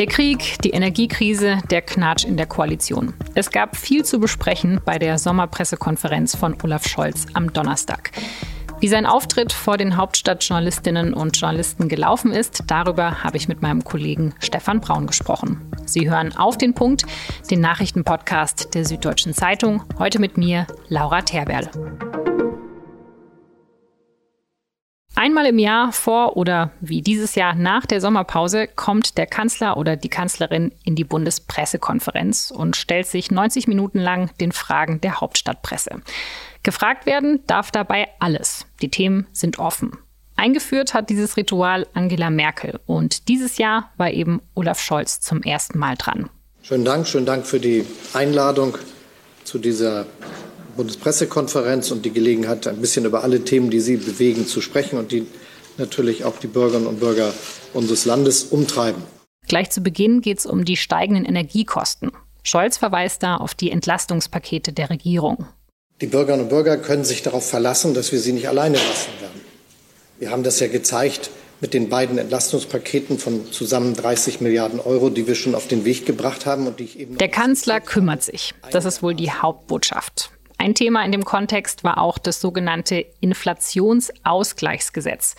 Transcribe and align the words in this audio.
Der 0.00 0.06
Krieg, 0.06 0.56
die 0.64 0.70
Energiekrise, 0.70 1.58
der 1.70 1.82
Knatsch 1.82 2.24
in 2.24 2.38
der 2.38 2.46
Koalition. 2.46 3.12
Es 3.34 3.50
gab 3.50 3.76
viel 3.76 4.02
zu 4.02 4.18
besprechen 4.18 4.80
bei 4.82 4.98
der 4.98 5.18
Sommerpressekonferenz 5.18 6.34
von 6.34 6.56
Olaf 6.62 6.88
Scholz 6.88 7.26
am 7.34 7.52
Donnerstag. 7.52 8.10
Wie 8.80 8.88
sein 8.88 9.04
Auftritt 9.04 9.52
vor 9.52 9.76
den 9.76 9.98
Hauptstadtjournalistinnen 9.98 11.12
und 11.12 11.36
Journalisten 11.36 11.90
gelaufen 11.90 12.32
ist, 12.32 12.62
darüber 12.66 13.22
habe 13.22 13.36
ich 13.36 13.46
mit 13.46 13.60
meinem 13.60 13.84
Kollegen 13.84 14.32
Stefan 14.38 14.80
Braun 14.80 15.06
gesprochen. 15.06 15.70
Sie 15.84 16.08
hören 16.08 16.34
auf 16.34 16.56
den 16.56 16.72
Punkt, 16.72 17.04
den 17.50 17.60
Nachrichtenpodcast 17.60 18.74
der 18.74 18.86
Süddeutschen 18.86 19.34
Zeitung. 19.34 19.82
Heute 19.98 20.18
mit 20.18 20.38
mir, 20.38 20.66
Laura 20.88 21.20
Terberl. 21.20 21.68
Einmal 25.16 25.46
im 25.46 25.58
Jahr 25.58 25.92
vor 25.92 26.36
oder 26.36 26.70
wie 26.80 27.02
dieses 27.02 27.34
Jahr 27.34 27.54
nach 27.54 27.84
der 27.84 28.00
Sommerpause 28.00 28.68
kommt 28.68 29.18
der 29.18 29.26
Kanzler 29.26 29.76
oder 29.76 29.96
die 29.96 30.08
Kanzlerin 30.08 30.72
in 30.84 30.94
die 30.94 31.04
Bundespressekonferenz 31.04 32.50
und 32.50 32.76
stellt 32.76 33.06
sich 33.06 33.30
90 33.30 33.66
Minuten 33.66 33.98
lang 33.98 34.30
den 34.38 34.52
Fragen 34.52 35.00
der 35.00 35.20
Hauptstadtpresse. 35.20 36.00
Gefragt 36.62 37.06
werden 37.06 37.40
darf 37.46 37.70
dabei 37.70 38.08
alles. 38.18 38.66
Die 38.82 38.90
Themen 38.90 39.26
sind 39.32 39.58
offen. 39.58 39.98
Eingeführt 40.36 40.94
hat 40.94 41.10
dieses 41.10 41.36
Ritual 41.36 41.86
Angela 41.92 42.30
Merkel 42.30 42.80
und 42.86 43.28
dieses 43.28 43.58
Jahr 43.58 43.90
war 43.98 44.10
eben 44.10 44.40
Olaf 44.54 44.80
Scholz 44.80 45.20
zum 45.20 45.42
ersten 45.42 45.78
Mal 45.78 45.96
dran. 45.96 46.30
Schönen 46.62 46.84
Dank, 46.84 47.06
schönen 47.06 47.26
Dank 47.26 47.46
für 47.46 47.60
die 47.60 47.84
Einladung 48.14 48.78
zu 49.44 49.58
dieser 49.58 50.06
Bundespressekonferenz 50.76 51.90
und 51.90 52.04
die 52.04 52.12
Gelegenheit, 52.12 52.66
ein 52.66 52.80
bisschen 52.80 53.04
über 53.04 53.22
alle 53.22 53.44
Themen, 53.44 53.70
die 53.70 53.80
Sie 53.80 53.96
bewegen, 53.96 54.46
zu 54.46 54.60
sprechen 54.60 54.98
und 54.98 55.12
die 55.12 55.26
natürlich 55.78 56.24
auch 56.24 56.38
die 56.38 56.46
Bürgerinnen 56.46 56.86
und 56.86 57.00
Bürger 57.00 57.32
unseres 57.72 58.04
Landes 58.04 58.44
umtreiben. 58.44 59.02
Gleich 59.48 59.70
zu 59.70 59.80
Beginn 59.80 60.20
geht 60.20 60.38
es 60.38 60.46
um 60.46 60.64
die 60.64 60.76
steigenden 60.76 61.24
Energiekosten. 61.24 62.12
Scholz 62.42 62.76
verweist 62.76 63.22
da 63.22 63.36
auf 63.36 63.54
die 63.54 63.70
Entlastungspakete 63.70 64.72
der 64.72 64.90
Regierung. 64.90 65.46
Die 66.00 66.06
Bürgerinnen 66.06 66.44
und 66.44 66.48
Bürger 66.48 66.78
können 66.78 67.04
sich 67.04 67.22
darauf 67.22 67.48
verlassen, 67.48 67.92
dass 67.94 68.12
wir 68.12 68.20
sie 68.20 68.32
nicht 68.32 68.48
alleine 68.48 68.76
lassen 68.76 69.10
werden. 69.20 69.40
Wir 70.18 70.30
haben 70.30 70.42
das 70.42 70.60
ja 70.60 70.68
gezeigt 70.68 71.30
mit 71.60 71.74
den 71.74 71.88
beiden 71.90 72.16
Entlastungspaketen 72.16 73.18
von 73.18 73.52
zusammen 73.52 73.94
30 73.94 74.40
Milliarden 74.40 74.80
Euro, 74.80 75.10
die 75.10 75.26
wir 75.26 75.34
schon 75.34 75.54
auf 75.54 75.68
den 75.68 75.84
Weg 75.84 76.06
gebracht 76.06 76.46
haben 76.46 76.66
und 76.66 76.80
die 76.80 76.84
ich 76.84 76.98
eben. 76.98 77.18
Der 77.18 77.28
Kanzler 77.28 77.80
kümmert 77.80 78.22
sich. 78.22 78.54
Das 78.70 78.86
ist 78.86 79.02
wohl 79.02 79.14
die 79.14 79.30
Hauptbotschaft. 79.30 80.30
Ein 80.60 80.74
Thema 80.74 81.04
in 81.06 81.10
dem 81.10 81.24
Kontext 81.24 81.82
war 81.84 81.96
auch 81.96 82.18
das 82.18 82.42
sogenannte 82.42 83.06
Inflationsausgleichsgesetz. 83.20 85.34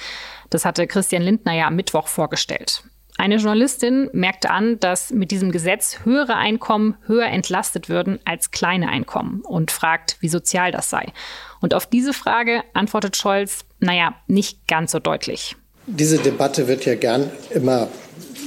Das 0.49 0.65
hatte 0.65 0.87
Christian 0.87 1.21
Lindner 1.21 1.53
ja 1.53 1.67
am 1.67 1.75
Mittwoch 1.75 2.07
vorgestellt. 2.07 2.85
Eine 3.19 3.35
Journalistin 3.35 4.09
merkte 4.13 4.49
an, 4.49 4.79
dass 4.79 5.11
mit 5.11 5.29
diesem 5.29 5.51
Gesetz 5.51 5.99
höhere 6.05 6.37
Einkommen 6.37 6.95
höher 7.05 7.27
entlastet 7.27 7.87
würden 7.87 8.17
als 8.25 8.49
kleine 8.49 8.89
Einkommen 8.89 9.41
und 9.41 9.69
fragt, 9.69 10.17
wie 10.21 10.27
sozial 10.27 10.71
das 10.71 10.89
sei. 10.89 11.13
Und 11.59 11.75
auf 11.75 11.85
diese 11.85 12.13
Frage 12.13 12.63
antwortet 12.73 13.15
Scholz, 13.15 13.65
naja, 13.79 14.15
nicht 14.25 14.67
ganz 14.67 14.91
so 14.91 14.97
deutlich. 14.97 15.55
Diese 15.85 16.17
Debatte 16.17 16.67
wird 16.67 16.85
ja 16.85 16.95
gern 16.95 17.29
immer 17.51 17.89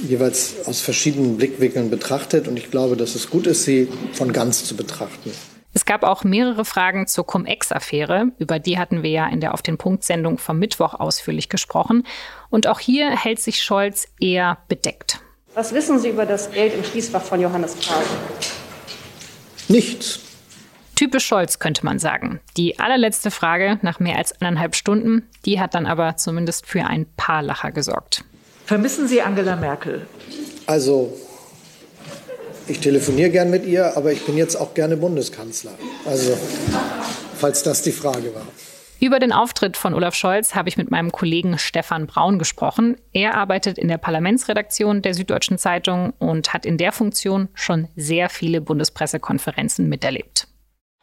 jeweils 0.05 0.55
aus 0.65 0.81
verschiedenen 0.81 1.37
Blickwinkeln 1.37 1.89
betrachtet 1.89 2.49
und 2.49 2.57
ich 2.57 2.69
glaube, 2.69 2.97
dass 2.97 3.15
es 3.15 3.29
gut 3.29 3.47
ist, 3.47 3.63
sie 3.63 3.87
von 4.11 4.33
ganz 4.33 4.65
zu 4.65 4.75
betrachten. 4.75 5.31
Es 5.75 5.83
gab 5.83 6.03
auch 6.03 6.23
mehrere 6.23 6.63
Fragen 6.63 7.05
zur 7.05 7.27
Cum-Ex-Affäre. 7.27 8.31
Über 8.39 8.59
die 8.59 8.79
hatten 8.79 9.03
wir 9.03 9.09
ja 9.09 9.27
in 9.27 9.41
der 9.41 9.53
Auf 9.53 9.61
den 9.61 9.77
Punkt-Sendung 9.77 10.37
vom 10.37 10.57
Mittwoch 10.57 10.93
ausführlich 10.93 11.49
gesprochen. 11.49 12.07
Und 12.49 12.65
auch 12.65 12.79
hier 12.79 13.09
hält 13.09 13.41
sich 13.41 13.61
Scholz 13.61 14.07
eher 14.17 14.59
bedeckt. 14.69 15.19
Was 15.53 15.73
wissen 15.73 15.99
Sie 15.99 16.07
über 16.07 16.25
das 16.25 16.49
Geld 16.49 16.73
im 16.73 16.83
Schließfach 16.85 17.21
von 17.21 17.41
Johannes 17.41 17.75
Paul? 17.75 18.03
Nichts. 19.67 20.21
Typisch 20.95 21.25
Scholz, 21.25 21.59
könnte 21.59 21.83
man 21.83 21.99
sagen. 21.99 22.39
Die 22.55 22.79
allerletzte 22.79 23.29
Frage 23.29 23.77
nach 23.81 23.99
mehr 23.99 24.17
als 24.17 24.31
anderthalb 24.39 24.75
Stunden, 24.75 25.27
die 25.43 25.59
hat 25.59 25.75
dann 25.75 25.87
aber 25.87 26.15
zumindest 26.15 26.65
für 26.65 26.85
ein 26.85 27.05
paar 27.17 27.43
Lacher 27.43 27.73
gesorgt. 27.73 28.23
Vermissen 28.65 29.09
Sie 29.09 29.21
Angela 29.21 29.57
Merkel? 29.57 30.07
Also 30.67 31.17
ich 32.67 32.79
telefoniere 32.79 33.29
gern 33.29 33.49
mit 33.49 33.65
ihr, 33.65 33.95
aber 33.95 34.11
ich 34.11 34.25
bin 34.25 34.37
jetzt 34.37 34.55
auch 34.55 34.73
gerne 34.73 34.97
Bundeskanzler. 34.97 35.71
Also, 36.05 36.37
falls 37.35 37.63
das 37.63 37.81
die 37.81 37.91
Frage 37.91 38.33
war. 38.33 38.45
Über 38.99 39.19
den 39.19 39.33
Auftritt 39.33 39.75
von 39.75 39.93
Olaf 39.93 40.15
Scholz 40.15 40.55
habe 40.55 40.69
ich 40.69 40.77
mit 40.77 40.89
meinem 40.89 41.11
Kollegen 41.11 41.57
Stefan 41.57 42.07
Braun 42.07 42.39
gesprochen. 42.39 42.95
Er 43.11 43.35
arbeitet 43.35 43.77
in 43.77 43.89
der 43.89 43.97
Parlamentsredaktion 43.97 45.01
der 45.01 45.13
Süddeutschen 45.13 45.57
Zeitung 45.57 46.13
und 46.17 46.53
hat 46.53 46.65
in 46.65 46.77
der 46.77 46.91
Funktion 46.91 47.49
schon 47.53 47.89
sehr 47.95 48.29
viele 48.29 48.61
Bundespressekonferenzen 48.61 49.89
miterlebt. 49.89 50.47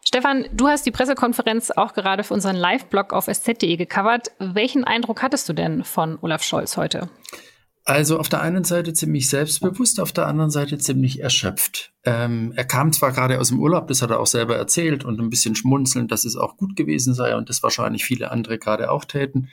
Stefan, 0.04 0.46
du 0.52 0.68
hast 0.68 0.84
die 0.84 0.90
Pressekonferenz 0.90 1.70
auch 1.70 1.92
gerade 1.94 2.24
für 2.24 2.34
unseren 2.34 2.56
Live-Blog 2.56 3.12
auf 3.12 3.28
sz.de 3.28 3.76
gecovert. 3.76 4.32
Welchen 4.38 4.84
Eindruck 4.84 5.22
hattest 5.22 5.48
du 5.48 5.52
denn 5.52 5.84
von 5.84 6.18
Olaf 6.22 6.42
Scholz 6.42 6.76
heute? 6.76 7.08
Also 7.84 8.18
auf 8.18 8.28
der 8.28 8.40
einen 8.40 8.62
Seite 8.62 8.92
ziemlich 8.92 9.28
selbstbewusst, 9.28 9.98
auf 9.98 10.12
der 10.12 10.28
anderen 10.28 10.50
Seite 10.50 10.78
ziemlich 10.78 11.20
erschöpft. 11.20 11.92
Ähm, 12.04 12.52
er 12.54 12.64
kam 12.64 12.92
zwar 12.92 13.10
gerade 13.10 13.40
aus 13.40 13.48
dem 13.48 13.58
Urlaub, 13.58 13.88
das 13.88 14.02
hat 14.02 14.10
er 14.10 14.20
auch 14.20 14.26
selber 14.26 14.56
erzählt 14.56 15.04
und 15.04 15.20
ein 15.20 15.30
bisschen 15.30 15.56
schmunzeln, 15.56 16.06
dass 16.06 16.24
es 16.24 16.36
auch 16.36 16.56
gut 16.56 16.76
gewesen 16.76 17.12
sei 17.12 17.36
und 17.36 17.48
das 17.48 17.62
wahrscheinlich 17.62 18.04
viele 18.04 18.30
andere 18.30 18.58
gerade 18.58 18.90
auch 18.90 19.04
täten. 19.04 19.48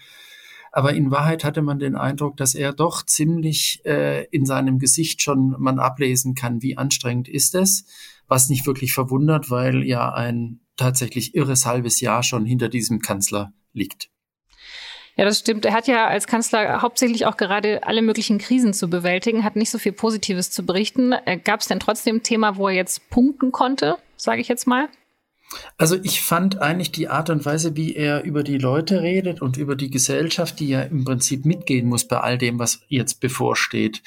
Aber 0.72 0.94
in 0.94 1.10
Wahrheit 1.10 1.44
hatte 1.44 1.64
man 1.64 1.80
den 1.80 1.96
Eindruck, 1.96 2.38
dass 2.38 2.54
er 2.54 2.72
doch 2.74 3.04
ziemlich 3.04 3.82
äh, 3.86 4.26
in 4.26 4.46
seinem 4.46 4.78
Gesicht 4.78 5.24
schon 5.24 5.56
man 5.58 5.80
ablesen 5.80 6.36
kann, 6.36 6.62
wie 6.62 6.78
anstrengend 6.78 7.28
ist 7.28 7.56
es, 7.56 7.86
was 8.28 8.50
nicht 8.50 8.68
wirklich 8.68 8.94
verwundert, 8.94 9.50
weil 9.50 9.84
ja 9.84 10.14
ein 10.14 10.60
tatsächlich 10.78 11.34
irres 11.34 11.66
halbes 11.66 12.00
Jahr 12.00 12.22
schon 12.22 12.46
hinter 12.46 12.70
diesem 12.70 13.00
Kanzler 13.00 13.52
liegt. 13.74 14.12
Ja, 15.20 15.26
das 15.26 15.40
stimmt. 15.40 15.66
Er 15.66 15.74
hat 15.74 15.86
ja 15.88 16.08
als 16.08 16.28
Kanzler 16.28 16.82
hauptsächlich 16.82 17.26
auch 17.26 17.36
gerade 17.36 17.84
alle 17.84 18.02
möglichen 18.02 18.38
Krisen 18.38 18.74
zu 18.74 18.90
bewältigen, 18.90 19.44
hat 19.44 19.58
nicht 19.58 19.70
so 19.70 19.78
viel 19.78 19.92
Positives 19.92 20.50
zu 20.50 20.66
berichten. 20.66 21.12
Äh, 21.12 21.38
Gab 21.38 21.60
es 21.60 21.68
denn 21.68 21.82
trotzdem 21.82 22.16
ein 22.16 22.24
Thema, 22.24 22.56
wo 22.56 22.70
er 22.70 22.74
jetzt 22.74 23.10
punkten 23.10 23.52
konnte, 23.52 23.98
sage 24.16 24.40
ich 24.40 24.48
jetzt 24.48 24.66
mal? 24.66 24.88
Also 25.78 25.98
ich 26.04 26.22
fand 26.22 26.62
eigentlich 26.62 26.94
die 26.94 27.10
Art 27.10 27.30
und 27.30 27.44
Weise, 27.44 27.76
wie 27.76 27.96
er 27.96 28.24
über 28.24 28.44
die 28.44 28.58
Leute 28.58 29.02
redet 29.02 29.42
und 29.42 29.58
über 29.58 29.76
die 29.76 29.90
Gesellschaft, 29.90 30.58
die 30.62 30.70
ja 30.70 30.84
im 30.84 31.04
Prinzip 31.04 31.44
mitgehen 31.44 31.90
muss 31.90 32.08
bei 32.08 32.22
all 32.22 32.38
dem, 32.38 32.58
was 32.58 32.80
jetzt 32.88 33.20
bevorsteht, 33.20 34.02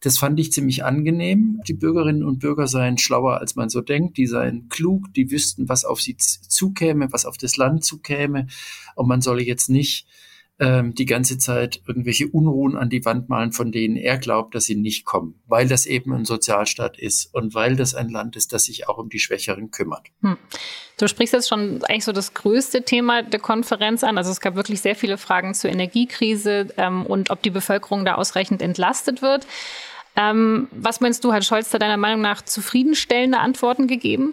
das 0.00 0.18
fand 0.18 0.40
ich 0.40 0.50
ziemlich 0.50 0.84
angenehm. 0.84 1.60
Die 1.68 1.74
Bürgerinnen 1.74 2.24
und 2.24 2.40
Bürger 2.40 2.66
seien 2.66 2.98
schlauer, 2.98 3.38
als 3.38 3.54
man 3.54 3.68
so 3.68 3.82
denkt, 3.82 4.16
die 4.16 4.26
seien 4.26 4.68
klug, 4.68 5.14
die 5.14 5.30
wüssten, 5.30 5.68
was 5.68 5.84
auf 5.84 6.00
sie 6.00 6.16
zukäme, 6.16 7.12
was 7.12 7.24
auf 7.24 7.38
das 7.38 7.56
Land 7.56 7.84
zukäme 7.84 8.48
und 8.96 9.06
man 9.06 9.20
solle 9.20 9.44
jetzt 9.44 9.70
nicht 9.70 10.08
ähm, 10.58 10.94
die 10.94 11.04
ganze 11.04 11.36
Zeit 11.36 11.82
irgendwelche 11.86 12.28
Unruhen 12.28 12.76
an 12.76 12.88
die 12.88 13.04
Wand 13.04 13.28
malen, 13.28 13.52
von 13.52 13.72
denen 13.72 13.96
er 13.96 14.16
glaubt, 14.16 14.54
dass 14.54 14.64
sie 14.64 14.74
nicht 14.74 15.04
kommen, 15.04 15.40
weil 15.46 15.68
das 15.68 15.84
eben 15.84 16.14
ein 16.14 16.24
Sozialstaat 16.24 16.98
ist 16.98 17.34
und 17.34 17.54
weil 17.54 17.76
das 17.76 17.94
ein 17.94 18.08
Land 18.08 18.36
ist, 18.36 18.52
das 18.52 18.64
sich 18.64 18.88
auch 18.88 18.96
um 18.96 19.10
die 19.10 19.18
Schwächeren 19.18 19.70
kümmert. 19.70 20.08
Hm. 20.22 20.38
Du 20.98 21.08
sprichst 21.08 21.34
jetzt 21.34 21.48
schon 21.48 21.84
eigentlich 21.84 22.04
so 22.04 22.12
das 22.12 22.32
größte 22.32 22.82
Thema 22.82 23.22
der 23.22 23.40
Konferenz 23.40 24.02
an. 24.02 24.16
Also 24.16 24.30
es 24.30 24.40
gab 24.40 24.54
wirklich 24.54 24.80
sehr 24.80 24.96
viele 24.96 25.18
Fragen 25.18 25.52
zur 25.52 25.70
Energiekrise 25.70 26.68
ähm, 26.78 27.04
und 27.04 27.30
ob 27.30 27.42
die 27.42 27.50
Bevölkerung 27.50 28.06
da 28.06 28.14
ausreichend 28.14 28.62
entlastet 28.62 29.20
wird. 29.20 29.46
Ähm, 30.16 30.68
was 30.70 31.00
meinst 31.00 31.22
du, 31.24 31.34
hat 31.34 31.44
Scholz 31.44 31.68
da 31.68 31.78
deiner 31.78 31.98
Meinung 31.98 32.22
nach 32.22 32.40
zufriedenstellende 32.40 33.38
Antworten 33.38 33.86
gegeben? 33.86 34.32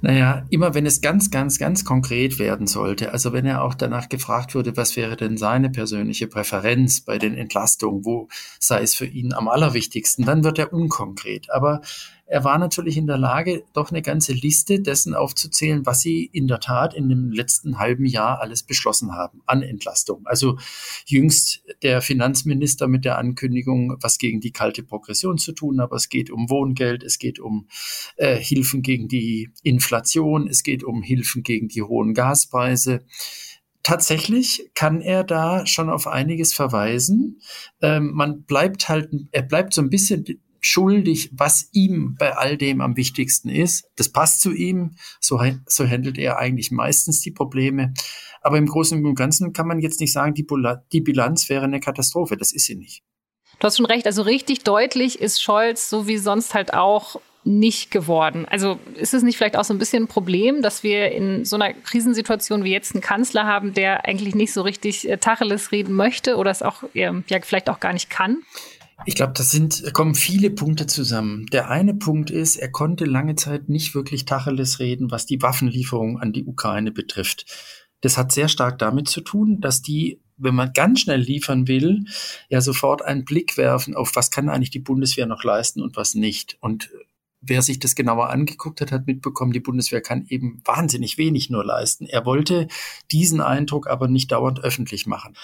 Naja, 0.00 0.46
immer 0.50 0.74
wenn 0.74 0.86
es 0.86 1.00
ganz, 1.00 1.30
ganz, 1.30 1.58
ganz 1.58 1.84
konkret 1.84 2.38
werden 2.38 2.66
sollte, 2.66 3.12
also 3.12 3.32
wenn 3.32 3.46
er 3.46 3.62
auch 3.62 3.74
danach 3.74 4.08
gefragt 4.08 4.54
wurde, 4.54 4.76
was 4.76 4.96
wäre 4.96 5.16
denn 5.16 5.36
seine 5.36 5.70
persönliche 5.70 6.26
Präferenz 6.26 7.00
bei 7.00 7.18
den 7.18 7.34
Entlastungen, 7.34 8.04
wo 8.04 8.28
sei 8.58 8.82
es 8.82 8.94
für 8.94 9.06
ihn 9.06 9.32
am 9.32 9.48
allerwichtigsten, 9.48 10.24
dann 10.24 10.44
wird 10.44 10.58
er 10.58 10.72
unkonkret. 10.72 11.50
Aber 11.50 11.80
er 12.26 12.44
war 12.44 12.58
natürlich 12.58 12.96
in 12.96 13.06
der 13.06 13.18
Lage, 13.18 13.64
doch 13.74 13.90
eine 13.90 14.00
ganze 14.00 14.32
Liste 14.32 14.80
dessen 14.80 15.14
aufzuzählen, 15.14 15.84
was 15.84 16.00
sie 16.00 16.24
in 16.24 16.48
der 16.48 16.60
Tat 16.60 16.94
in 16.94 17.08
dem 17.08 17.30
letzten 17.30 17.78
halben 17.78 18.06
Jahr 18.06 18.40
alles 18.40 18.62
beschlossen 18.62 19.12
haben 19.12 19.42
an 19.46 19.62
Entlastung. 19.62 20.22
Also 20.24 20.58
jüngst 21.04 21.62
der 21.82 22.00
Finanzminister 22.00 22.88
mit 22.88 23.04
der 23.04 23.18
Ankündigung, 23.18 23.96
was 24.00 24.18
gegen 24.18 24.40
die 24.40 24.52
kalte 24.52 24.82
Progression 24.82 25.36
zu 25.36 25.52
tun, 25.52 25.80
aber 25.80 25.96
es 25.96 26.08
geht 26.08 26.30
um 26.30 26.48
Wohngeld, 26.48 27.02
es 27.02 27.18
geht 27.18 27.38
um 27.38 27.66
äh, 28.16 28.36
Hilfen 28.36 28.82
gegen 28.82 29.08
die 29.08 29.50
Inflation, 29.62 30.48
es 30.48 30.62
geht 30.62 30.84
um 30.84 31.02
Hilfen 31.02 31.42
gegen 31.42 31.68
die 31.68 31.82
hohen 31.82 32.14
Gaspreise 32.14 33.04
tatsächlich 33.82 34.70
kann 34.74 35.00
er 35.00 35.24
da 35.24 35.66
schon 35.66 35.90
auf 35.90 36.06
einiges 36.06 36.54
verweisen. 36.54 37.40
Ähm, 37.80 38.12
man 38.14 38.44
bleibt 38.44 38.88
halt, 38.88 39.10
er 39.32 39.42
bleibt 39.42 39.74
so 39.74 39.82
ein 39.82 39.90
bisschen 39.90 40.24
schuldig, 40.62 41.30
was 41.32 41.68
ihm 41.72 42.14
bei 42.18 42.34
all 42.36 42.56
dem 42.56 42.80
am 42.80 42.96
wichtigsten 42.96 43.50
ist. 43.50 43.84
Das 43.96 44.08
passt 44.10 44.40
zu 44.40 44.52
ihm, 44.52 44.92
so, 45.20 45.42
so 45.66 45.86
handelt 45.86 46.16
er 46.16 46.38
eigentlich 46.38 46.70
meistens 46.70 47.20
die 47.20 47.32
Probleme. 47.32 47.92
Aber 48.40 48.56
im 48.56 48.66
Großen 48.66 49.04
und 49.04 49.14
Ganzen 49.14 49.52
kann 49.52 49.66
man 49.66 49.80
jetzt 49.80 50.00
nicht 50.00 50.12
sagen, 50.12 50.34
die, 50.34 50.46
die 50.92 51.00
Bilanz 51.00 51.48
wäre 51.48 51.64
eine 51.64 51.80
Katastrophe. 51.80 52.36
Das 52.36 52.52
ist 52.52 52.66
sie 52.66 52.76
nicht. 52.76 53.02
Du 53.58 53.66
hast 53.66 53.76
schon 53.76 53.86
recht, 53.86 54.06
also 54.06 54.22
richtig 54.22 54.64
deutlich 54.64 55.20
ist 55.20 55.42
Scholz 55.42 55.90
so 55.90 56.06
wie 56.06 56.18
sonst 56.18 56.54
halt 56.54 56.74
auch 56.74 57.20
nicht 57.44 57.90
geworden. 57.90 58.46
Also 58.48 58.78
ist 58.94 59.14
es 59.14 59.22
nicht 59.22 59.36
vielleicht 59.36 59.56
auch 59.56 59.64
so 59.64 59.74
ein 59.74 59.78
bisschen 59.78 60.04
ein 60.04 60.08
Problem, 60.08 60.62
dass 60.62 60.82
wir 60.82 61.10
in 61.10 61.44
so 61.44 61.56
einer 61.56 61.72
Krisensituation 61.72 62.62
wie 62.62 62.70
jetzt 62.70 62.94
einen 62.94 63.02
Kanzler 63.02 63.46
haben, 63.46 63.74
der 63.74 64.04
eigentlich 64.04 64.34
nicht 64.34 64.52
so 64.52 64.62
richtig 64.62 65.08
äh, 65.08 65.16
Tacheles 65.16 65.72
reden 65.72 65.94
möchte 65.94 66.36
oder 66.36 66.50
es 66.50 66.62
auch 66.62 66.84
ja, 66.94 67.12
vielleicht 67.26 67.68
auch 67.68 67.80
gar 67.80 67.92
nicht 67.92 68.10
kann? 68.10 68.42
Ich 69.04 69.14
glaube, 69.14 69.32
das 69.36 69.50
sind, 69.50 69.92
kommen 69.92 70.14
viele 70.14 70.50
Punkte 70.50 70.86
zusammen. 70.86 71.46
Der 71.52 71.70
eine 71.70 71.94
Punkt 71.94 72.30
ist, 72.30 72.56
er 72.56 72.70
konnte 72.70 73.04
lange 73.04 73.34
Zeit 73.34 73.68
nicht 73.68 73.94
wirklich 73.94 74.24
Tacheles 74.24 74.78
reden, 74.78 75.10
was 75.10 75.26
die 75.26 75.42
Waffenlieferung 75.42 76.20
an 76.20 76.32
die 76.32 76.44
Ukraine 76.44 76.92
betrifft. 76.92 77.46
Das 78.00 78.18
hat 78.18 78.32
sehr 78.32 78.48
stark 78.48 78.78
damit 78.78 79.08
zu 79.08 79.20
tun, 79.20 79.60
dass 79.60 79.82
die, 79.82 80.20
wenn 80.36 80.54
man 80.54 80.72
ganz 80.72 81.00
schnell 81.00 81.20
liefern 81.20 81.68
will, 81.68 82.04
ja 82.48 82.60
sofort 82.60 83.02
einen 83.02 83.24
Blick 83.24 83.56
werfen 83.56 83.94
auf, 83.94 84.12
was 84.14 84.30
kann 84.30 84.48
eigentlich 84.48 84.70
die 84.70 84.80
Bundeswehr 84.80 85.26
noch 85.26 85.44
leisten 85.44 85.80
und 85.80 85.96
was 85.96 86.14
nicht. 86.14 86.58
Und 86.60 86.90
wer 87.42 87.60
sich 87.60 87.78
das 87.78 87.94
genauer 87.94 88.30
angeguckt 88.30 88.80
hat, 88.80 88.92
hat 88.92 89.06
mitbekommen, 89.06 89.52
die 89.52 89.60
Bundeswehr 89.60 90.00
kann 90.00 90.26
eben 90.28 90.62
wahnsinnig 90.64 91.18
wenig 91.18 91.50
nur 91.50 91.64
leisten. 91.64 92.06
Er 92.06 92.24
wollte 92.24 92.68
diesen 93.10 93.40
Eindruck 93.40 93.88
aber 93.88 94.08
nicht 94.08 94.32
dauernd 94.32 94.62
öffentlich 94.62 95.06
machen. 95.06 95.34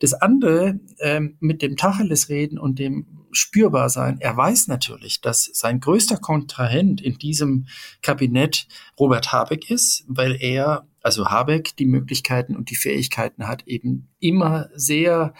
Das 0.00 0.12
andere 0.12 0.80
ähm, 0.98 1.36
mit 1.40 1.62
dem 1.62 1.76
Tacheles 1.76 2.28
reden 2.28 2.58
und 2.58 2.78
dem 2.78 3.06
spürbar 3.32 3.90
sein, 3.90 4.18
er 4.20 4.36
weiß 4.36 4.66
natürlich, 4.68 5.20
dass 5.20 5.50
sein 5.52 5.80
größter 5.80 6.16
Kontrahent 6.16 7.00
in 7.00 7.18
diesem 7.18 7.66
Kabinett 8.02 8.66
Robert 8.98 9.32
Habeck 9.32 9.70
ist, 9.70 10.04
weil 10.08 10.36
er 10.40 10.86
also 11.06 11.28
Habeck 11.28 11.76
die 11.76 11.86
Möglichkeiten 11.86 12.56
und 12.56 12.68
die 12.68 12.74
Fähigkeiten 12.74 13.46
hat, 13.46 13.64
eben 13.68 14.08
immer 14.18 14.70
sehr 14.74 15.34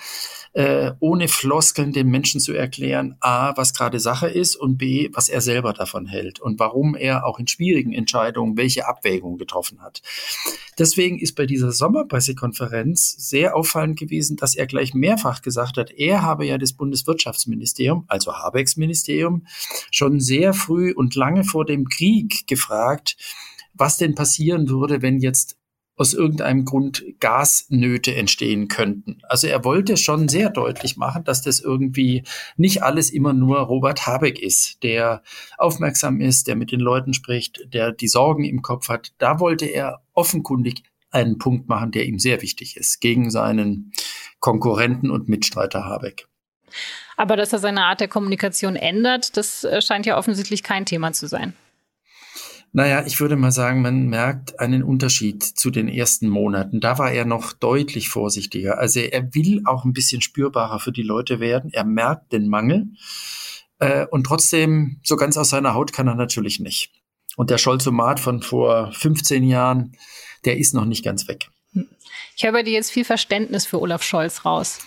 äh, 0.53 0.93
ohne 1.01 1.27
Floskeln 1.27 1.93
den 1.93 2.07
Menschen 2.07 2.41
zu 2.41 2.53
erklären, 2.53 3.17
a, 3.19 3.53
was 3.57 3.75
gerade 3.75 3.99
Sache 3.99 4.29
ist 4.29 4.55
und 4.55 4.79
b, 4.79 5.11
was 5.13 5.29
er 5.29 5.41
selber 5.41 5.73
davon 5.73 6.07
hält 6.07 6.39
und 6.39 6.61
warum 6.61 6.95
er 6.95 7.27
auch 7.27 7.41
in 7.41 7.49
schwierigen 7.49 7.93
Entscheidungen 7.93 8.57
welche 8.57 8.87
Abwägungen 8.87 9.39
getroffen 9.39 9.83
hat. 9.83 10.03
Deswegen 10.79 11.19
ist 11.19 11.35
bei 11.35 11.47
dieser 11.47 11.73
Sommerpressekonferenz 11.73 13.17
sehr 13.19 13.57
auffallend 13.57 13.99
gewesen, 13.99 14.37
dass 14.37 14.55
er 14.55 14.69
gleich 14.69 14.95
mehrfach 14.95 15.43
gesagt 15.43 15.79
hat, 15.79 15.91
er 15.91 16.23
habe 16.23 16.47
ja 16.47 16.59
das 16.59 16.75
Bundeswirtschaftsministerium, 16.75 18.05
also 18.07 18.35
Habecks 18.35 18.77
Ministerium, 18.77 19.45
schon 19.91 20.21
sehr 20.21 20.55
früh 20.55 20.93
und 20.93 21.17
lange 21.17 21.43
vor 21.43 21.65
dem 21.65 21.89
Krieg 21.89 22.47
gefragt, 22.47 23.17
was 23.79 23.99
denn 23.99 24.15
passieren 24.15 24.69
würde, 24.69 25.03
wenn 25.03 25.19
jetzt 25.19 25.57
aus 25.97 26.13
irgendeinem 26.13 26.65
Grund 26.67 27.05
Gasnöte 27.21 28.15
entstehen 28.15 28.69
könnten. 28.69 29.19
Also 29.23 29.47
er 29.47 29.65
wollte 29.65 29.97
schon 29.97 30.29
sehr 30.29 30.51
deutlich 30.51 30.97
machen, 30.99 31.25
dass 31.25 31.41
das 31.41 31.61
irgendwie 31.61 32.25
nicht 32.57 32.83
alles 32.83 33.11
immer 33.11 33.33
nur 33.33 33.61
Robert 33.61 34.07
Habeck 34.07 34.39
ist, 34.39 34.83
der 34.83 35.23
aufmerksam 35.57 36.21
ist, 36.21 36.49
der 36.49 36.57
mit 36.57 36.71
den 36.71 36.81
Leuten 36.81 37.15
spricht, 37.15 37.73
der 37.73 37.93
die 37.93 38.09
Sorgen 38.09 38.45
im 38.45 38.61
Kopf 38.61 38.91
hat. 38.91 39.13
Da 39.19 39.41
wollte 39.41 39.65
er 39.65 40.03
offenkundig 40.13 40.83
einen 41.11 41.39
Punkt 41.39 41.69
machen, 41.69 41.93
der 41.93 42.05
ihm 42.05 42.19
sehr 42.19 42.43
wichtig 42.43 42.77
ist, 42.77 43.01
gegen 43.01 43.31
seinen 43.31 43.93
Konkurrenten 44.39 45.11
und 45.11 45.29
Mitstreiter 45.29 45.87
Habeck. 45.87 46.29
Aber 47.17 47.37
dass 47.37 47.55
er 47.55 47.59
seine 47.59 47.85
Art 47.85 48.01
der 48.01 48.09
Kommunikation 48.09 48.77
ändert, 48.77 49.39
das 49.39 49.65
äh, 49.65 49.81
scheint 49.81 50.05
ja 50.05 50.19
offensichtlich 50.19 50.63
kein 50.63 50.85
Thema 50.85 51.13
zu 51.13 51.27
sein. 51.27 51.55
Naja, 52.77 53.05
ich 53.07 53.21
würde 53.21 53.37
mal 53.37 53.53
sagen, 53.53 53.81
man 53.81 54.09
merkt 54.09 54.61
einen 54.61 54.83
Unterschied 54.83 55.43
zu 55.43 55.71
den 55.71 55.89
ersten 55.89 56.29
Monaten. 56.29 56.79
Da 56.79 56.99
war 56.99 57.11
er 57.11 57.25
noch 57.25 57.55
deutlich 57.55 58.11
vorsichtiger. 58.11 58.77
Also 58.77 59.01
er 59.01 59.35
will 59.35 59.63
auch 59.65 59.87
ein 59.87 59.95
bisschen 59.95 60.21
spürbarer 60.21 60.79
für 60.79 60.93
die 60.93 61.03
Leute 61.03 61.41
werden. 61.41 61.71
Er 61.73 61.85
merkt 61.85 62.35
den 62.35 62.51
Mangel. 62.51 62.89
Äh, 63.79 64.05
und 64.11 64.25
trotzdem, 64.25 65.01
so 65.03 65.17
ganz 65.17 65.39
aus 65.39 65.49
seiner 65.49 65.73
Haut 65.73 65.95
kann 65.95 66.07
er 66.07 66.17
natürlich 66.17 66.61
nicht. 66.61 66.93
Und 67.37 67.49
der 67.49 67.57
Scholzomat 67.57 68.21
von 68.21 68.43
vor 68.43 68.93
15 68.93 69.43
Jahren, 69.45 69.97
der 70.45 70.59
ist 70.59 70.75
noch 70.75 70.85
nicht 70.85 71.03
ganz 71.03 71.29
weg. 71.29 71.49
Ich 72.37 72.45
höre 72.45 72.53
bei 72.53 72.63
dir 72.63 72.75
jetzt 72.75 72.91
viel 72.91 73.07
Verständnis 73.07 73.65
für 73.65 73.81
Olaf 73.81 74.03
Scholz 74.03 74.45
raus. 74.45 74.81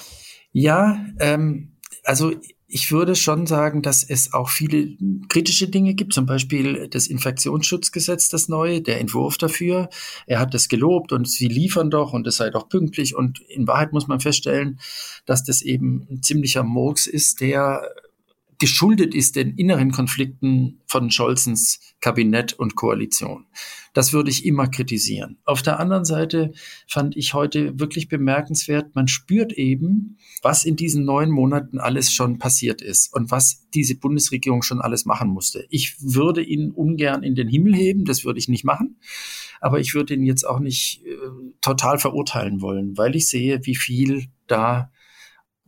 Ja, 0.51 1.03
ähm, 1.19 1.75
also 2.03 2.35
ich 2.71 2.91
würde 2.91 3.15
schon 3.15 3.47
sagen, 3.47 3.81
dass 3.81 4.03
es 4.03 4.31
auch 4.31 4.49
viele 4.49 4.95
kritische 5.27 5.67
Dinge 5.67 5.95
gibt, 5.95 6.13
zum 6.13 6.27
Beispiel 6.27 6.87
das 6.87 7.07
Infektionsschutzgesetz, 7.07 8.29
das 8.29 8.47
neue, 8.47 8.81
der 8.81 8.99
Entwurf 8.99 9.39
dafür. 9.39 9.89
Er 10.27 10.39
hat 10.39 10.53
das 10.53 10.69
gelobt 10.69 11.11
und 11.11 11.27
sie 11.27 11.47
liefern 11.47 11.89
doch 11.89 12.13
und 12.13 12.27
es 12.27 12.37
sei 12.37 12.51
doch 12.51 12.69
pünktlich. 12.69 13.15
Und 13.15 13.39
in 13.39 13.65
Wahrheit 13.65 13.91
muss 13.91 14.07
man 14.07 14.19
feststellen, 14.19 14.79
dass 15.25 15.43
das 15.43 15.63
eben 15.63 16.05
ein 16.11 16.21
ziemlicher 16.21 16.61
Murks 16.61 17.07
ist, 17.07 17.41
der 17.41 17.81
geschuldet 18.59 19.15
ist 19.15 19.35
den 19.37 19.55
inneren 19.55 19.91
Konflikten 19.91 20.81
von 20.85 21.09
Scholzens 21.11 21.79
Kabinett 22.01 22.53
und 22.53 22.75
Koalition. 22.75 23.45
Das 23.93 24.13
würde 24.13 24.29
ich 24.29 24.45
immer 24.45 24.67
kritisieren. 24.67 25.37
Auf 25.45 25.61
der 25.61 25.79
anderen 25.79 26.05
Seite 26.05 26.51
fand 26.87 27.17
ich 27.17 27.33
heute 27.33 27.79
wirklich 27.79 28.07
bemerkenswert, 28.07 28.95
man 28.95 29.07
spürt 29.07 29.53
eben, 29.53 30.17
was 30.41 30.65
in 30.65 30.75
diesen 30.75 31.05
neun 31.05 31.31
Monaten 31.31 31.79
alles 31.79 32.11
schon 32.11 32.37
passiert 32.37 32.81
ist 32.81 33.13
und 33.13 33.31
was 33.31 33.67
diese 33.73 33.95
Bundesregierung 33.95 34.61
schon 34.61 34.81
alles 34.81 35.05
machen 35.05 35.29
musste. 35.29 35.65
Ich 35.69 35.95
würde 36.01 36.43
ihn 36.43 36.71
ungern 36.71 37.23
in 37.23 37.35
den 37.35 37.47
Himmel 37.47 37.75
heben, 37.75 38.05
das 38.05 38.25
würde 38.25 38.39
ich 38.39 38.47
nicht 38.49 38.65
machen, 38.65 38.99
aber 39.61 39.79
ich 39.79 39.93
würde 39.95 40.13
ihn 40.13 40.23
jetzt 40.23 40.45
auch 40.45 40.59
nicht 40.59 41.03
äh, 41.05 41.15
total 41.61 41.97
verurteilen 41.97 42.61
wollen, 42.61 42.97
weil 42.97 43.15
ich 43.15 43.29
sehe, 43.29 43.65
wie 43.65 43.75
viel 43.75 44.25
da 44.47 44.91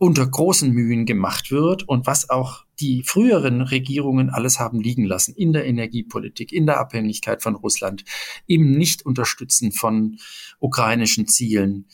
unter 0.02 0.26
großen 0.26 0.72
Mühen 0.72 1.06
gemacht 1.06 1.52
wird 1.52 1.88
und 1.88 2.08
was 2.08 2.28
auch 2.28 2.64
die 2.80 3.04
früheren 3.04 3.62
Regierungen 3.62 4.30
alles 4.30 4.58
haben 4.58 4.80
liegen 4.80 5.04
lassen 5.04 5.32
in 5.32 5.52
der 5.52 5.64
Energiepolitik, 5.64 6.52
in 6.52 6.66
der 6.66 6.80
Abhängigkeit 6.80 7.40
von 7.40 7.54
Russland, 7.54 8.02
im 8.48 8.72
Nicht-Unterstützen 8.72 9.70
von 9.70 10.18
ukrainischen 10.58 11.28
Zielen. 11.28 11.86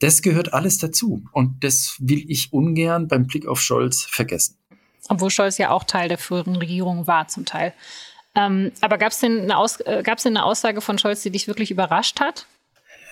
Das 0.00 0.22
gehört 0.22 0.52
alles 0.52 0.78
dazu 0.78 1.22
und 1.30 1.62
das 1.62 1.98
will 2.00 2.24
ich 2.26 2.52
ungern 2.52 3.06
beim 3.06 3.28
Blick 3.28 3.46
auf 3.46 3.60
Scholz 3.60 4.02
vergessen. 4.10 4.56
Obwohl 5.08 5.30
Scholz 5.30 5.56
ja 5.56 5.70
auch 5.70 5.84
Teil 5.84 6.08
der 6.08 6.18
früheren 6.18 6.56
Regierung 6.56 7.06
war 7.06 7.28
zum 7.28 7.44
Teil. 7.44 7.74
Ähm, 8.34 8.72
aber 8.80 8.98
gab 8.98 9.12
es 9.12 9.20
denn, 9.20 9.48
äh, 9.48 10.02
denn 10.02 10.36
eine 10.36 10.44
Aussage 10.44 10.80
von 10.80 10.98
Scholz, 10.98 11.22
die 11.22 11.30
dich 11.30 11.46
wirklich 11.46 11.70
überrascht 11.70 12.18
hat? 12.18 12.48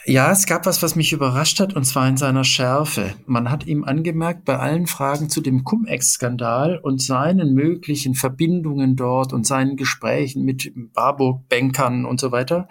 Ja, 0.07 0.33
es 0.33 0.47
gab 0.47 0.65
was, 0.65 0.83
was 0.83 0.97
mich 0.97 1.13
überrascht 1.13 1.61
hat, 1.61 1.75
und 1.75 1.85
zwar 1.85 2.09
in 2.09 2.17
seiner 2.17 2.43
Schärfe. 2.45 3.15
Man 3.27 3.51
hat 3.51 3.67
ihm 3.67 3.85
angemerkt, 3.85 4.47
bei 4.47 4.59
allen 4.59 4.87
Fragen 4.87 5.29
zu 5.29 5.43
dem 5.43 5.63
Cum-Ex-Skandal 5.63 6.79
und 6.79 7.03
seinen 7.03 7.53
möglichen 7.53 8.15
Verbindungen 8.15 8.97
dort 8.97 9.35
und 9.35 9.47
seinen 9.47 9.77
Gesprächen 9.77 10.45
mit 10.45 10.73
Warburg-Bankern 10.95 12.07
und 12.07 12.19
so 12.19 12.33
weiter, 12.33 12.69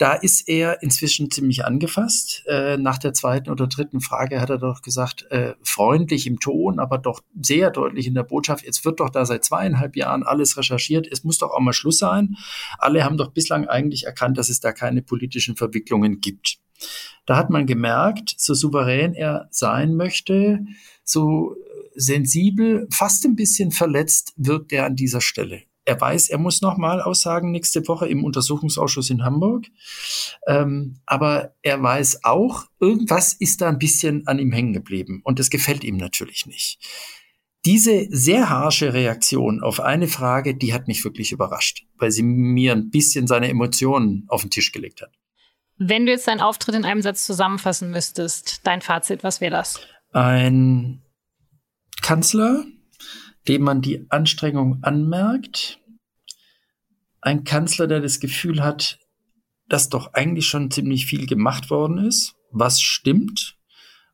da 0.00 0.14
ist 0.14 0.48
er 0.48 0.82
inzwischen 0.82 1.30
ziemlich 1.30 1.66
angefasst. 1.66 2.42
Äh, 2.46 2.78
nach 2.78 2.96
der 2.96 3.12
zweiten 3.12 3.50
oder 3.50 3.66
dritten 3.66 4.00
Frage 4.00 4.40
hat 4.40 4.48
er 4.48 4.56
doch 4.56 4.80
gesagt, 4.80 5.26
äh, 5.30 5.52
freundlich 5.62 6.26
im 6.26 6.40
Ton, 6.40 6.78
aber 6.78 6.96
doch 6.96 7.20
sehr 7.38 7.70
deutlich 7.70 8.06
in 8.06 8.14
der 8.14 8.22
Botschaft, 8.22 8.64
jetzt 8.64 8.86
wird 8.86 9.00
doch 9.00 9.10
da 9.10 9.26
seit 9.26 9.44
zweieinhalb 9.44 9.96
Jahren 9.96 10.22
alles 10.22 10.56
recherchiert, 10.56 11.06
es 11.06 11.22
muss 11.22 11.36
doch 11.36 11.50
auch 11.50 11.60
mal 11.60 11.74
Schluss 11.74 11.98
sein. 11.98 12.36
Alle 12.78 13.04
haben 13.04 13.18
doch 13.18 13.32
bislang 13.32 13.68
eigentlich 13.68 14.06
erkannt, 14.06 14.38
dass 14.38 14.48
es 14.48 14.60
da 14.60 14.72
keine 14.72 15.02
politischen 15.02 15.54
Verwicklungen 15.54 16.22
gibt. 16.22 16.60
Da 17.26 17.36
hat 17.36 17.50
man 17.50 17.66
gemerkt, 17.66 18.34
so 18.38 18.54
souverän 18.54 19.12
er 19.12 19.48
sein 19.50 19.96
möchte, 19.96 20.60
so 21.04 21.56
sensibel, 21.94 22.88
fast 22.90 23.26
ein 23.26 23.36
bisschen 23.36 23.70
verletzt 23.70 24.32
wirkt 24.38 24.72
er 24.72 24.86
an 24.86 24.96
dieser 24.96 25.20
Stelle. 25.20 25.64
Er 25.90 26.00
weiß, 26.00 26.28
er 26.28 26.38
muss 26.38 26.62
nochmal 26.62 27.02
aussagen 27.02 27.50
nächste 27.50 27.88
Woche 27.88 28.06
im 28.06 28.22
Untersuchungsausschuss 28.22 29.10
in 29.10 29.24
Hamburg. 29.24 29.66
Ähm, 30.46 31.00
aber 31.04 31.56
er 31.62 31.82
weiß 31.82 32.22
auch, 32.22 32.66
irgendwas 32.78 33.32
ist 33.32 33.60
da 33.60 33.68
ein 33.68 33.80
bisschen 33.80 34.24
an 34.28 34.38
ihm 34.38 34.52
hängen 34.52 34.72
geblieben. 34.72 35.20
Und 35.24 35.40
das 35.40 35.50
gefällt 35.50 35.82
ihm 35.82 35.96
natürlich 35.96 36.46
nicht. 36.46 36.78
Diese 37.64 38.06
sehr 38.08 38.50
harsche 38.50 38.94
Reaktion 38.94 39.64
auf 39.64 39.80
eine 39.80 40.06
Frage, 40.06 40.54
die 40.54 40.72
hat 40.72 40.86
mich 40.86 41.02
wirklich 41.02 41.32
überrascht, 41.32 41.84
weil 41.98 42.12
sie 42.12 42.22
mir 42.22 42.70
ein 42.70 42.90
bisschen 42.90 43.26
seine 43.26 43.48
Emotionen 43.48 44.26
auf 44.28 44.42
den 44.42 44.50
Tisch 44.50 44.70
gelegt 44.70 45.02
hat. 45.02 45.10
Wenn 45.76 46.06
du 46.06 46.12
jetzt 46.12 46.28
deinen 46.28 46.40
Auftritt 46.40 46.76
in 46.76 46.84
einem 46.84 47.02
Satz 47.02 47.26
zusammenfassen 47.26 47.90
müsstest, 47.90 48.64
dein 48.64 48.80
Fazit, 48.80 49.24
was 49.24 49.40
wäre 49.40 49.50
das? 49.50 49.80
Ein 50.12 51.02
Kanzler, 52.00 52.64
dem 53.48 53.62
man 53.62 53.80
die 53.82 54.06
Anstrengung 54.08 54.78
anmerkt, 54.82 55.79
ein 57.20 57.44
Kanzler, 57.44 57.86
der 57.86 58.00
das 58.00 58.20
Gefühl 58.20 58.62
hat, 58.62 58.98
dass 59.68 59.88
doch 59.88 60.14
eigentlich 60.14 60.46
schon 60.46 60.70
ziemlich 60.70 61.06
viel 61.06 61.26
gemacht 61.26 61.70
worden 61.70 61.98
ist, 61.98 62.34
was 62.50 62.80
stimmt, 62.80 63.56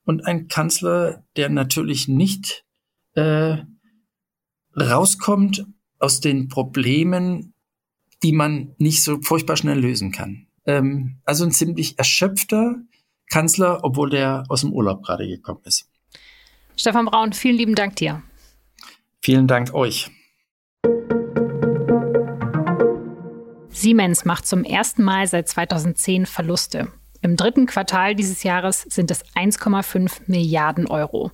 und 0.04 0.24
ein 0.24 0.46
Kanzler, 0.46 1.24
der 1.36 1.48
natürlich 1.48 2.06
nicht 2.06 2.64
äh, 3.14 3.58
rauskommt 4.78 5.66
aus 5.98 6.20
den 6.20 6.48
Problemen, 6.48 7.54
die 8.22 8.32
man 8.32 8.74
nicht 8.78 9.02
so 9.02 9.20
furchtbar 9.20 9.56
schnell 9.56 9.80
lösen 9.80 10.12
kann. 10.12 10.46
Ähm, 10.64 11.20
also 11.24 11.44
ein 11.44 11.50
ziemlich 11.50 11.98
erschöpfter 11.98 12.76
Kanzler, 13.30 13.80
obwohl 13.82 14.10
der 14.10 14.44
aus 14.48 14.60
dem 14.60 14.72
Urlaub 14.72 15.02
gerade 15.02 15.26
gekommen 15.26 15.62
ist. 15.64 15.90
Stefan 16.76 17.06
Braun, 17.06 17.32
vielen 17.32 17.56
lieben 17.56 17.74
Dank 17.74 17.96
dir. 17.96 18.22
Vielen 19.22 19.48
Dank 19.48 19.74
euch. 19.74 20.10
Siemens 23.86 24.24
macht 24.24 24.48
zum 24.48 24.64
ersten 24.64 25.04
Mal 25.04 25.28
seit 25.28 25.48
2010 25.48 26.26
Verluste. 26.26 26.88
Im 27.22 27.36
dritten 27.36 27.66
Quartal 27.66 28.16
dieses 28.16 28.42
Jahres 28.42 28.82
sind 28.82 29.12
es 29.12 29.24
1,5 29.36 30.22
Milliarden 30.26 30.88
Euro. 30.88 31.30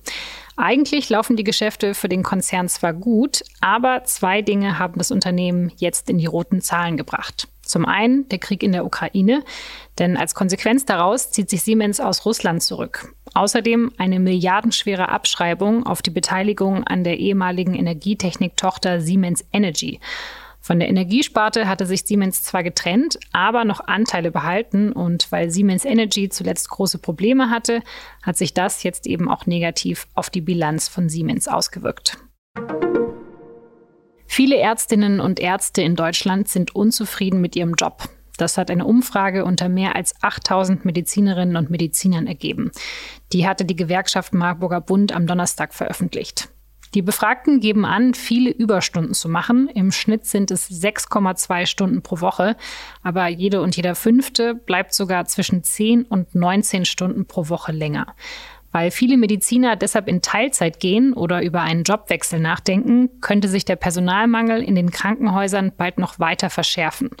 Eigentlich 0.55 1.09
laufen 1.09 1.35
die 1.35 1.43
Geschäfte 1.43 1.95
für 1.95 2.09
den 2.09 2.21
Konzern 2.21 2.69
zwar 2.69 2.93
gut, 2.93 3.43
aber 3.59 4.03
zwei 4.03 4.43
Dinge 4.43 4.77
haben 4.77 4.99
das 4.99 5.09
Unternehmen 5.09 5.71
jetzt 5.77 6.11
in 6.11 6.19
die 6.19 6.27
roten 6.27 6.61
Zahlen 6.61 6.95
gebracht. 6.95 7.47
Zum 7.63 7.87
einen 7.87 8.29
der 8.29 8.37
Krieg 8.37 8.61
in 8.61 8.71
der 8.71 8.85
Ukraine, 8.85 9.43
denn 9.97 10.15
als 10.15 10.35
Konsequenz 10.35 10.85
daraus 10.85 11.31
zieht 11.31 11.49
sich 11.49 11.63
Siemens 11.63 11.99
aus 11.99 12.23
Russland 12.23 12.61
zurück. 12.61 13.15
Außerdem 13.33 13.93
eine 13.97 14.19
milliardenschwere 14.19 15.09
Abschreibung 15.09 15.87
auf 15.87 16.03
die 16.03 16.11
Beteiligung 16.11 16.83
an 16.83 17.03
der 17.03 17.17
ehemaligen 17.17 17.73
Energietechnik-Tochter 17.73 19.01
Siemens 19.01 19.43
Energy. 19.51 19.99
Von 20.65 20.79
der 20.79 20.87
Energiesparte 20.87 21.67
hatte 21.67 21.85
sich 21.85 22.03
Siemens 22.05 22.41
zwar 22.41 22.63
getrennt, 22.63 23.19
aber 23.33 23.65
noch 23.65 23.81
Anteile 23.81 24.31
behalten 24.31 24.93
und 24.93 25.29
weil 25.29 25.49
Siemens 25.49 25.83
Energy 25.83 26.29
zuletzt 26.29 26.69
große 26.69 26.99
Probleme 26.99 27.49
hatte, 27.49 27.81
hat 28.21 28.37
sich 28.37 28.53
das 28.53 28.81
jetzt 28.83 29.05
eben 29.05 29.27
auch 29.27 29.45
negativ 29.45 30.07
auf 30.13 30.29
die 30.29 30.39
Bilanz 30.39 30.87
von 30.87 31.09
Siemens 31.09 31.49
ausgewirkt. 31.49 32.17
Viele 34.25 34.55
Ärztinnen 34.55 35.19
und 35.19 35.41
Ärzte 35.41 35.81
in 35.81 35.97
Deutschland 35.97 36.47
sind 36.47 36.73
unzufrieden 36.73 37.41
mit 37.41 37.57
ihrem 37.57 37.73
Job. 37.73 38.07
Das 38.37 38.57
hat 38.57 38.71
eine 38.71 38.85
Umfrage 38.85 39.43
unter 39.43 39.67
mehr 39.67 39.97
als 39.97 40.15
8000 40.23 40.85
Medizinerinnen 40.85 41.57
und 41.57 41.71
Medizinern 41.71 42.25
ergeben. 42.25 42.71
Die 43.33 43.45
hatte 43.45 43.65
die 43.65 43.75
Gewerkschaft 43.75 44.33
Marburger 44.33 44.79
Bund 44.79 45.13
am 45.13 45.27
Donnerstag 45.27 45.73
veröffentlicht. 45.73 46.52
Die 46.93 47.01
Befragten 47.01 47.59
geben 47.59 47.85
an, 47.85 48.13
viele 48.13 48.51
Überstunden 48.51 49.15
zu 49.15 49.27
machen. 49.27 49.67
Im 49.73 49.91
Schnitt 49.91 50.27
sind 50.27 50.51
es 50.51 50.69
6,2 50.69 51.65
Stunden 51.65 52.03
pro 52.03 52.21
Woche. 52.21 52.55
Aber 53.01 53.27
jede 53.27 53.61
und 53.61 53.75
jeder 53.75 53.95
fünfte 53.95 54.53
bleibt 54.53 54.93
sogar 54.93 55.25
zwischen 55.25 55.63
10 55.63 56.03
und 56.03 56.35
19 56.35 56.85
Stunden 56.85 57.25
pro 57.25 57.49
Woche 57.49 57.71
länger. 57.71 58.15
Weil 58.71 58.89
viele 58.89 59.17
Mediziner 59.17 59.75
deshalb 59.75 60.07
in 60.07 60.21
Teilzeit 60.21 60.79
gehen 60.79 61.13
oder 61.13 61.43
über 61.43 61.61
einen 61.61 61.83
Jobwechsel 61.83 62.39
nachdenken, 62.39 63.09
könnte 63.21 63.47
sich 63.47 63.65
der 63.65 63.75
Personalmangel 63.75 64.63
in 64.63 64.73
den 64.75 64.89
Krankenhäusern 64.89 65.71
bald 65.77 65.99
noch 65.99 66.19
weiter 66.19 66.49
verschärfen. 66.49 67.11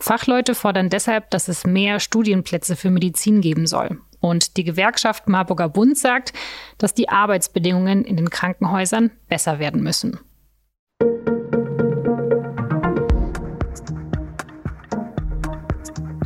Fachleute 0.00 0.54
fordern 0.54 0.88
deshalb, 0.88 1.30
dass 1.30 1.48
es 1.48 1.66
mehr 1.66 2.00
Studienplätze 2.00 2.74
für 2.74 2.90
Medizin 2.90 3.42
geben 3.42 3.66
soll. 3.66 3.98
Und 4.24 4.56
die 4.56 4.64
Gewerkschaft 4.64 5.28
Marburger 5.28 5.68
Bund 5.68 5.98
sagt, 5.98 6.32
dass 6.78 6.94
die 6.94 7.10
Arbeitsbedingungen 7.10 8.06
in 8.06 8.16
den 8.16 8.30
Krankenhäusern 8.30 9.10
besser 9.28 9.58
werden 9.58 9.82
müssen. 9.82 10.18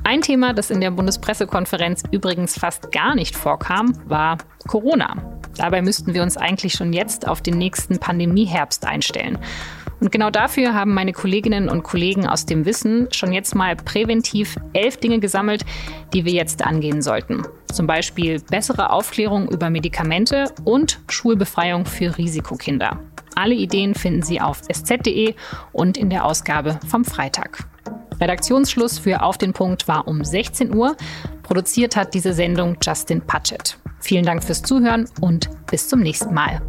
Ein 0.05 0.21
Thema, 0.21 0.55
das 0.55 0.71
in 0.71 0.81
der 0.81 0.93
Bundespressekonferenz 0.93 2.05
übrigens 2.13 2.57
fast 2.57 2.93
gar 2.93 3.17
nicht 3.17 3.35
vorkam, 3.35 3.93
war 4.09 4.39
Corona. 4.69 5.41
Dabei 5.57 5.83
müssten 5.83 6.15
wir 6.15 6.23
uns 6.23 6.37
eigentlich 6.37 6.75
schon 6.75 6.93
jetzt 6.93 7.27
auf 7.27 7.43
den 7.43 7.59
nächsten 7.59 7.99
Pandemieherbst 7.99 8.87
einstellen. 8.87 9.39
Und 9.99 10.13
genau 10.13 10.31
dafür 10.31 10.73
haben 10.73 10.95
meine 10.95 11.13
Kolleginnen 11.13 11.69
und 11.69 11.83
Kollegen 11.83 12.29
aus 12.29 12.47
dem 12.47 12.65
Wissen 12.65 13.09
schon 13.11 13.33
jetzt 13.33 13.57
mal 13.57 13.75
präventiv 13.75 14.57
elf 14.73 14.99
Dinge 14.99 15.19
gesammelt, 15.19 15.65
die 16.13 16.25
wir 16.25 16.33
jetzt 16.33 16.65
angehen 16.65 17.03
sollten. 17.03 17.43
Zum 17.79 17.87
Beispiel 17.87 18.41
bessere 18.41 18.91
Aufklärung 18.91 19.49
über 19.49 19.71
Medikamente 19.71 20.53
und 20.65 20.99
Schulbefreiung 21.09 21.87
für 21.87 22.19
Risikokinder. 22.19 22.99
Alle 23.37 23.55
Ideen 23.55 23.95
finden 23.95 24.23
Sie 24.23 24.41
auf 24.41 24.63
sz.de 24.69 25.37
und 25.71 25.97
in 25.97 26.11
der 26.11 26.25
Ausgabe 26.25 26.81
vom 26.89 27.05
Freitag. 27.05 27.69
Redaktionsschluss 28.21 28.99
für 28.99 29.23
Auf 29.23 29.39
den 29.39 29.53
Punkt 29.53 29.87
war 29.87 30.09
um 30.09 30.25
16 30.25 30.75
Uhr. 30.75 30.97
Produziert 31.45 31.95
hat 31.95 32.15
diese 32.15 32.33
Sendung 32.33 32.77
Justin 32.83 33.21
Patchett. 33.21 33.79
Vielen 34.01 34.25
Dank 34.25 34.43
fürs 34.43 34.63
Zuhören 34.63 35.09
und 35.21 35.49
bis 35.71 35.89
zum 35.89 36.01
nächsten 36.01 36.35
Mal. 36.35 36.61